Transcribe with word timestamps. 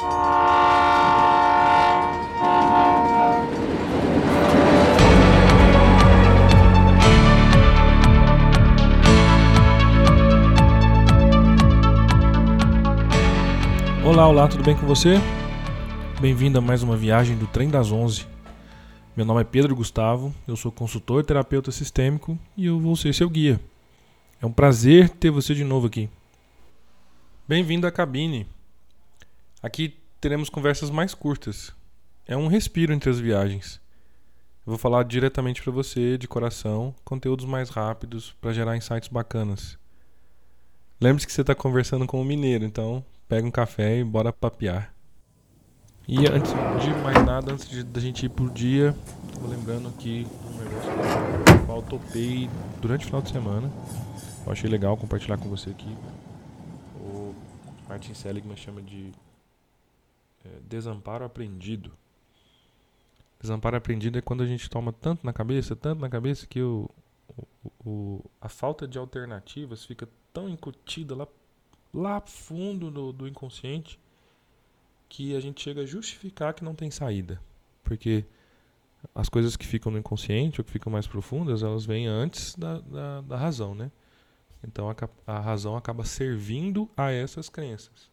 Olá, 0.00 0.38
olá, 14.28 14.46
tudo 14.46 14.62
bem 14.62 14.76
com 14.76 14.86
você? 14.86 15.16
Bem-vindo 16.20 16.58
a 16.58 16.60
mais 16.60 16.84
uma 16.84 16.96
viagem 16.96 17.36
do 17.36 17.48
Trem 17.48 17.68
das 17.68 17.90
Onze. 17.90 18.24
Meu 19.16 19.26
nome 19.26 19.40
é 19.40 19.44
Pedro 19.44 19.74
Gustavo, 19.74 20.32
eu 20.46 20.54
sou 20.54 20.70
consultor 20.70 21.24
terapeuta 21.24 21.72
sistêmico 21.72 22.38
e 22.56 22.66
eu 22.66 22.78
vou 22.78 22.94
ser 22.94 23.12
seu 23.12 23.28
guia. 23.28 23.60
É 24.40 24.46
um 24.46 24.52
prazer 24.52 25.08
ter 25.08 25.32
você 25.32 25.56
de 25.56 25.64
novo 25.64 25.88
aqui. 25.88 26.08
Bem-vindo 27.48 27.84
à 27.84 27.90
cabine. 27.90 28.46
Aqui 29.60 29.98
teremos 30.20 30.48
conversas 30.48 30.88
mais 30.88 31.14
curtas. 31.14 31.72
É 32.26 32.36
um 32.36 32.46
respiro 32.46 32.92
entre 32.92 33.10
as 33.10 33.18
viagens. 33.18 33.80
Eu 34.64 34.70
vou 34.70 34.78
falar 34.78 35.02
diretamente 35.02 35.60
para 35.60 35.72
você, 35.72 36.16
de 36.16 36.28
coração, 36.28 36.94
conteúdos 37.04 37.44
mais 37.44 37.68
rápidos 37.68 38.36
para 38.40 38.52
gerar 38.52 38.76
insights 38.76 39.08
bacanas. 39.08 39.76
Lembre-se 41.00 41.26
que 41.26 41.32
você 41.32 41.40
está 41.40 41.56
conversando 41.56 42.06
com 42.06 42.20
um 42.20 42.24
mineiro, 42.24 42.64
então 42.64 43.04
pega 43.28 43.46
um 43.46 43.50
café 43.50 43.98
e 43.98 44.04
bora 44.04 44.32
papear. 44.32 44.94
E 46.06 46.26
antes 46.28 46.52
de 46.52 46.90
mais 47.02 47.24
nada, 47.26 47.52
antes 47.52 47.82
da 47.82 48.00
gente 48.00 48.26
ir 48.26 48.28
pro 48.28 48.48
dia, 48.50 48.94
tô 49.40 49.48
lembrando 49.48 49.88
aqui 49.88 50.24
um 50.44 50.58
negócio 50.58 50.90
que 51.66 51.70
eu 51.70 51.82
topei 51.82 52.50
durante 52.80 53.02
o 53.02 53.06
final 53.06 53.22
de 53.22 53.30
semana. 53.30 53.72
Eu 54.46 54.52
achei 54.52 54.70
legal 54.70 54.96
compartilhar 54.96 55.36
com 55.36 55.48
você 55.48 55.70
aqui. 55.70 55.96
O 57.00 57.34
Martin 57.88 58.14
Seligman 58.14 58.56
chama 58.56 58.80
de 58.80 59.12
desamparo 60.68 61.24
aprendido. 61.24 61.92
Desamparo 63.40 63.76
aprendido 63.76 64.18
é 64.18 64.22
quando 64.22 64.42
a 64.42 64.46
gente 64.46 64.68
toma 64.68 64.92
tanto 64.92 65.24
na 65.24 65.32
cabeça, 65.32 65.76
tanto 65.76 66.00
na 66.00 66.08
cabeça 66.08 66.46
que 66.46 66.60
o, 66.60 66.90
o, 67.28 67.70
o 67.88 68.30
a 68.40 68.48
falta 68.48 68.86
de 68.86 68.98
alternativas 68.98 69.84
fica 69.84 70.08
tão 70.32 70.48
incutida 70.48 71.14
lá 71.14 71.26
lá 71.92 72.20
fundo 72.20 72.90
do, 72.90 73.12
do 73.12 73.26
inconsciente 73.26 73.98
que 75.08 75.34
a 75.34 75.40
gente 75.40 75.62
chega 75.62 75.82
a 75.82 75.86
justificar 75.86 76.52
que 76.52 76.62
não 76.62 76.74
tem 76.74 76.90
saída. 76.90 77.40
Porque 77.82 78.24
as 79.14 79.28
coisas 79.28 79.56
que 79.56 79.66
ficam 79.66 79.90
no 79.90 79.98
inconsciente 79.98 80.60
ou 80.60 80.64
que 80.64 80.70
ficam 80.70 80.92
mais 80.92 81.06
profundas, 81.06 81.62
elas 81.62 81.86
vêm 81.86 82.06
antes 82.06 82.54
da, 82.54 82.78
da, 82.80 83.20
da 83.22 83.36
razão, 83.36 83.74
né? 83.74 83.90
Então 84.62 84.90
a, 84.90 84.96
a, 85.26 85.40
razão 85.40 85.76
acaba 85.76 86.04
servindo 86.04 86.90
a 86.96 87.10
essas 87.10 87.48
crenças. 87.48 88.10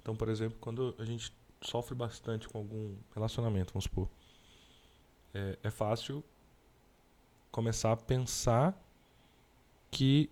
Então, 0.00 0.14
por 0.14 0.28
exemplo, 0.28 0.58
quando 0.60 0.94
a 0.98 1.04
gente 1.04 1.32
sofre 1.62 1.94
bastante 1.94 2.48
com 2.48 2.58
algum 2.58 2.96
relacionamento, 3.14 3.72
vamos 3.72 3.84
supor, 3.84 4.08
é, 5.34 5.58
é 5.62 5.70
fácil 5.70 6.22
começar 7.50 7.92
a 7.92 7.96
pensar 7.96 8.74
que 9.90 10.30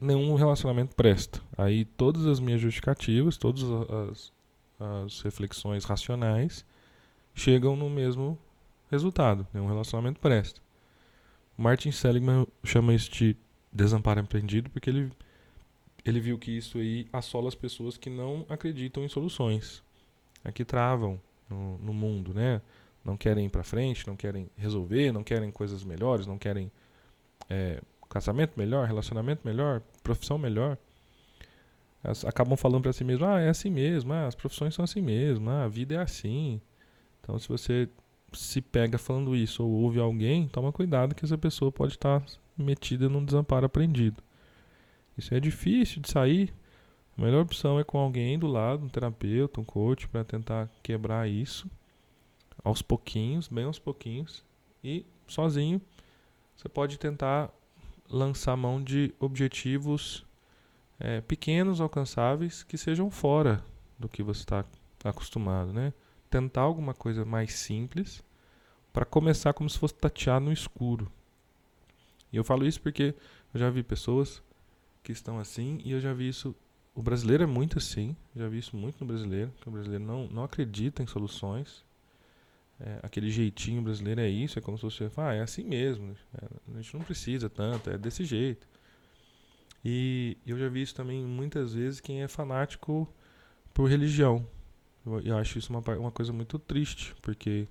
nenhum 0.00 0.34
relacionamento 0.34 0.94
presta. 0.94 1.40
Aí 1.58 1.84
todas 1.84 2.26
as 2.26 2.40
minhas 2.40 2.60
justificativas, 2.60 3.36
todas 3.36 3.62
as, 3.62 4.32
as 4.78 5.20
reflexões 5.20 5.84
racionais 5.84 6.64
chegam 7.34 7.76
no 7.76 7.90
mesmo 7.90 8.38
resultado. 8.90 9.46
Nenhum 9.52 9.66
relacionamento 9.66 10.20
presta. 10.20 10.60
Martin 11.56 11.90
Seligman 11.90 12.46
chama 12.64 12.94
isso 12.94 13.10
de 13.10 13.36
desamparo 13.72 14.20
aprendido 14.20 14.70
porque 14.70 14.88
ele, 14.88 15.12
ele 16.04 16.20
viu 16.20 16.38
que 16.38 16.56
isso 16.56 16.78
aí 16.78 17.06
assola 17.12 17.48
as 17.48 17.54
pessoas 17.54 17.96
que 17.96 18.08
não 18.08 18.46
acreditam 18.48 19.04
em 19.04 19.08
soluções, 19.08 19.82
que 20.52 20.64
travam 20.64 21.20
no, 21.48 21.78
no 21.78 21.92
mundo, 21.92 22.32
né? 22.34 22.60
Não 23.04 23.16
querem 23.16 23.46
ir 23.46 23.50
para 23.50 23.62
frente, 23.62 24.06
não 24.06 24.16
querem 24.16 24.48
resolver, 24.56 25.12
não 25.12 25.22
querem 25.22 25.50
coisas 25.50 25.84
melhores, 25.84 26.26
não 26.26 26.38
querem 26.38 26.70
é, 27.48 27.80
casamento 28.08 28.52
melhor, 28.56 28.86
relacionamento 28.86 29.42
melhor, 29.44 29.82
profissão 30.02 30.36
melhor, 30.36 30.76
elas 32.02 32.24
acabam 32.24 32.56
falando 32.56 32.82
para 32.82 32.92
si 32.92 33.04
mesmo, 33.04 33.26
ah, 33.26 33.40
é 33.40 33.48
assim 33.48 33.70
mesmo, 33.70 34.12
ah, 34.12 34.26
as 34.26 34.34
profissões 34.34 34.74
são 34.74 34.84
assim 34.84 35.02
mesmo, 35.02 35.50
ah, 35.50 35.64
a 35.64 35.68
vida 35.68 35.94
é 35.94 35.98
assim. 35.98 36.60
Então, 37.20 37.38
se 37.38 37.48
você 37.48 37.88
se 38.32 38.60
pega 38.62 38.96
falando 38.96 39.36
isso 39.36 39.62
ou 39.62 39.70
ouve 39.70 40.00
alguém, 40.00 40.48
toma 40.48 40.72
cuidado 40.72 41.14
que 41.14 41.24
essa 41.24 41.36
pessoa 41.36 41.70
pode 41.70 41.94
estar 41.94 42.24
metida 42.56 43.08
num 43.08 43.24
desamparo 43.24 43.66
aprendido. 43.66 44.22
Isso 45.16 45.34
é 45.34 45.40
difícil 45.40 46.00
de 46.00 46.10
sair. 46.10 46.54
A 47.16 47.22
melhor 47.22 47.42
opção 47.42 47.78
é 47.78 47.84
com 47.84 47.98
alguém 47.98 48.38
do 48.38 48.46
lado, 48.46 48.84
um 48.84 48.88
terapeuta, 48.88 49.60
um 49.60 49.64
coach, 49.64 50.08
para 50.08 50.24
tentar 50.24 50.70
quebrar 50.82 51.28
isso 51.28 51.70
aos 52.64 52.82
pouquinhos, 52.82 53.48
bem 53.48 53.64
aos 53.64 53.78
pouquinhos. 53.78 54.44
E 54.82 55.04
sozinho, 55.26 55.80
você 56.56 56.68
pode 56.68 56.98
tentar 56.98 57.50
lançar 58.08 58.56
mão 58.56 58.82
de 58.82 59.14
objetivos 59.20 60.24
é, 60.98 61.20
pequenos, 61.20 61.80
alcançáveis, 61.80 62.62
que 62.62 62.76
sejam 62.76 63.10
fora 63.10 63.62
do 63.98 64.08
que 64.08 64.22
você 64.22 64.40
está 64.40 64.64
acostumado, 65.04 65.72
né? 65.72 65.92
Tentar 66.28 66.62
alguma 66.62 66.94
coisa 66.94 67.24
mais 67.24 67.54
simples 67.54 68.22
para 68.92 69.04
começar 69.04 69.52
como 69.52 69.68
se 69.68 69.78
fosse 69.78 69.94
tatear 69.94 70.40
no 70.40 70.52
escuro. 70.52 71.10
E 72.32 72.36
eu 72.36 72.44
falo 72.44 72.66
isso 72.66 72.80
porque 72.80 73.14
eu 73.52 73.60
já 73.60 73.70
vi 73.70 73.82
pessoas 73.82 74.42
que 75.02 75.12
estão 75.12 75.38
assim 75.38 75.80
e 75.84 75.92
eu 75.92 76.00
já 76.00 76.12
vi 76.12 76.28
isso. 76.28 76.54
O 76.94 77.02
brasileiro 77.02 77.42
é 77.42 77.46
muito 77.46 77.78
assim, 77.78 78.16
já 78.34 78.48
vi 78.48 78.58
isso 78.58 78.76
muito 78.76 79.00
no 79.00 79.06
brasileiro, 79.06 79.52
que 79.60 79.68
o 79.68 79.72
brasileiro 79.72 80.04
não, 80.04 80.26
não 80.28 80.44
acredita 80.44 81.02
em 81.02 81.06
soluções, 81.06 81.84
é, 82.80 82.98
aquele 83.02 83.30
jeitinho 83.30 83.82
brasileiro 83.82 84.20
é 84.20 84.28
isso, 84.28 84.58
é 84.58 84.62
como 84.62 84.76
se 84.78 84.84
você 84.84 85.10
ah, 85.18 85.34
é 85.34 85.40
assim 85.40 85.62
mesmo, 85.62 86.16
é, 86.34 86.46
a 86.74 86.80
gente 86.80 86.96
não 86.96 87.04
precisa 87.04 87.48
tanto, 87.48 87.90
é 87.90 87.98
desse 87.98 88.24
jeito. 88.24 88.66
E 89.84 90.36
eu 90.46 90.58
já 90.58 90.68
vi 90.68 90.82
isso 90.82 90.94
também 90.94 91.24
muitas 91.24 91.74
vezes 91.74 92.00
quem 92.00 92.22
é 92.22 92.28
fanático 92.28 93.08
por 93.72 93.88
religião. 93.88 94.46
Eu, 95.04 95.20
eu 95.20 95.36
acho 95.36 95.58
isso 95.58 95.72
uma, 95.72 95.80
uma 95.96 96.10
coisa 96.10 96.32
muito 96.32 96.58
triste, 96.58 97.14
porque 97.22 97.68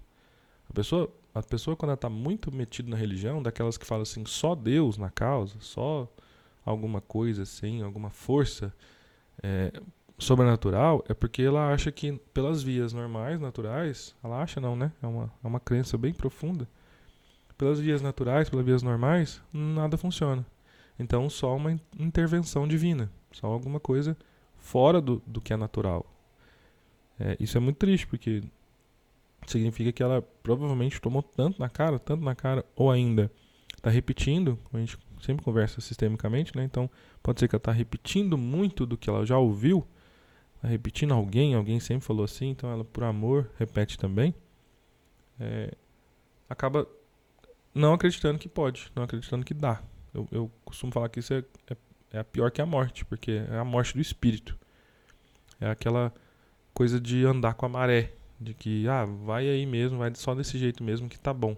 a 0.70 0.74
pessoa, 0.74 1.12
a 1.34 1.42
pessoa 1.42 1.76
quando 1.76 1.90
ela 1.90 1.96
está 1.96 2.10
muito 2.10 2.52
metida 2.52 2.90
na 2.90 2.96
religião, 2.96 3.42
daquelas 3.42 3.78
que 3.78 3.86
falam 3.86 4.04
assim, 4.04 4.24
só 4.26 4.56
Deus 4.56 4.98
na 4.98 5.10
causa, 5.10 5.56
só 5.60 6.12
alguma 6.64 7.02
coisa 7.02 7.44
assim, 7.44 7.82
alguma 7.82 8.10
força, 8.10 8.74
é, 9.42 9.72
sobrenatural 10.18 11.04
é 11.08 11.14
porque 11.14 11.42
ela 11.42 11.72
acha 11.74 11.92
que 11.92 12.14
pelas 12.34 12.62
vias 12.62 12.94
normais, 12.94 13.40
naturais, 13.40 14.16
ela 14.24 14.42
acha 14.42 14.60
não, 14.60 14.76
né? 14.76 14.92
É 15.02 15.08
uma, 15.08 15.32
é 15.44 15.48
uma 15.48 15.60
crença 15.60 15.98
bem 15.98 16.14
profunda. 16.14 16.68
Pelas 17.58 17.80
vias 17.80 18.02
naturais, 18.02 18.50
pelas 18.50 18.66
vias 18.66 18.84
normais, 18.84 19.42
nada 19.52 19.98
funciona. 19.98 20.46
Então 20.98 21.30
só 21.30 21.56
uma 21.56 21.80
intervenção 21.98 22.68
divina, 22.68 23.12
só 23.32 23.48
alguma 23.48 23.80
coisa 23.80 24.18
fora 24.58 25.02
do, 25.02 25.22
do 25.26 25.42
que 25.42 25.54
é 25.54 25.58
natural. 25.58 26.06
É, 27.20 27.36
isso 27.40 27.58
é 27.58 27.62
muito 27.62 27.78
triste, 27.78 28.08
porque 28.08 28.44
significa 29.48 29.92
que 29.92 30.04
ela 30.04 30.22
provavelmente 30.44 31.02
tomou 31.02 31.24
tanto 31.24 31.60
na 31.60 31.70
cara, 31.70 31.98
tanto 31.98 32.24
na 32.24 32.36
cara, 32.36 32.66
ou 32.76 32.92
ainda 32.92 33.32
está 33.76 33.90
repetindo, 33.90 34.60
a 34.74 34.78
gente 34.78 34.98
sempre 35.22 35.44
conversa 35.44 35.82
sistemicamente, 35.82 36.56
né? 36.56 36.64
Então 36.64 36.90
pode 37.22 37.40
ser 37.40 37.48
que 37.48 37.56
ela 37.56 37.60
está 37.60 37.72
repetindo 37.72 38.38
muito 38.38 38.86
do 38.86 38.98
que 38.98 39.10
ela 39.10 39.26
já 39.26 39.38
ouviu, 39.38 39.86
Tá 40.62 40.68
repetindo 40.68 41.14
alguém, 41.14 41.56
alguém 41.56 41.80
sempre 41.80 42.06
falou 42.06 42.26
assim, 42.26 42.50
então 42.50 42.70
ela 42.70 42.84
por 42.84 43.04
amor 43.04 43.50
repete 43.58 43.98
também, 43.98 44.36
é, 45.40 45.74
acaba 46.50 46.86
não 47.74 47.94
acreditando 47.94 48.38
que 48.38 48.50
pode, 48.50 48.92
não 48.94 49.04
acreditando 49.04 49.46
que 49.46 49.54
dá. 49.54 49.82
Eu, 50.14 50.28
eu 50.32 50.52
costumo 50.66 50.92
falar 50.92 51.08
que 51.08 51.20
isso 51.20 51.34
é, 51.34 51.44
é, 51.70 51.78
é, 52.12 52.20
a 52.20 52.24
pior 52.26 52.52
que 52.52 52.62
a 52.62 52.66
morte, 52.66 53.06
porque 53.06 53.44
é 53.50 53.58
a 53.58 53.64
morte 53.64 53.94
do 53.94 54.02
espírito. 54.02 54.58
É 55.62 55.70
aquela 55.70 56.14
coisa 56.74 57.00
de 57.00 57.26
andar 57.26 57.54
com 57.54 57.66
a 57.66 57.70
maré, 57.70 58.12
de 58.40 58.54
que, 58.54 58.86
ah, 58.88 59.06
vai 59.06 59.48
aí 59.48 59.66
mesmo, 59.66 59.98
vai 59.98 60.14
só 60.16 60.36
desse 60.36 60.58
jeito 60.58 60.84
mesmo 60.84 61.08
que 61.08 61.20
tá 61.20 61.34
bom. 61.34 61.56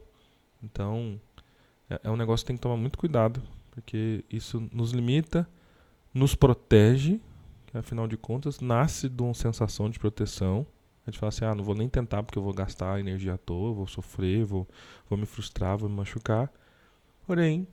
Então, 0.61 1.19
é 2.03 2.09
um 2.09 2.15
negócio 2.15 2.43
que 2.43 2.47
tem 2.47 2.55
que 2.55 2.61
tomar 2.61 2.77
muito 2.77 2.97
cuidado, 2.97 3.41
porque 3.71 4.23
isso 4.29 4.67
nos 4.71 4.91
limita, 4.91 5.47
nos 6.13 6.35
protege, 6.35 7.19
que 7.67 7.77
afinal 7.77 8.07
de 8.07 8.17
contas 8.17 8.59
nasce 8.59 9.09
de 9.09 9.21
uma 9.21 9.33
sensação 9.33 9.89
de 9.89 9.97
proteção. 9.97 10.65
A 11.05 11.09
gente 11.09 11.19
fala 11.19 11.29
assim, 11.29 11.45
ah, 11.45 11.55
não 11.55 11.63
vou 11.63 11.73
nem 11.73 11.89
tentar 11.89 12.21
porque 12.21 12.37
eu 12.37 12.43
vou 12.43 12.53
gastar 12.53 12.99
energia 12.99 13.33
à 13.33 13.37
toa, 13.37 13.73
vou 13.73 13.87
sofrer, 13.87 14.43
vou, 14.45 14.67
vou 15.09 15.17
me 15.17 15.25
frustrar, 15.25 15.77
vou 15.77 15.89
me 15.89 15.95
machucar. 15.95 16.51
Porém, 17.25 17.67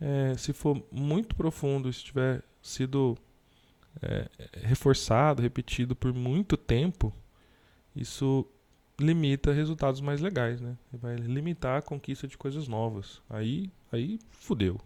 é, 0.00 0.34
se 0.36 0.52
for 0.52 0.82
muito 0.90 1.34
profundo, 1.34 1.92
se 1.92 2.04
tiver 2.04 2.42
sido 2.60 3.16
é, 4.02 4.28
reforçado, 4.62 5.42
repetido 5.42 5.94
por 5.94 6.12
muito 6.12 6.56
tempo, 6.56 7.12
isso 7.94 8.46
limita 9.00 9.52
resultados 9.52 10.00
mais 10.00 10.20
legais, 10.20 10.60
né? 10.60 10.76
Vai 10.92 11.16
limitar 11.16 11.78
a 11.78 11.82
conquista 11.82 12.28
de 12.28 12.36
coisas 12.36 12.68
novas. 12.68 13.20
Aí, 13.28 13.70
aí 13.90 14.18
fudeu. 14.30 14.80